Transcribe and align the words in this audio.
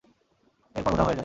এর 0.75 0.83
পর 0.85 0.91
উধাও 0.93 1.05
হয়ে 1.07 1.15
যায়। 1.15 1.19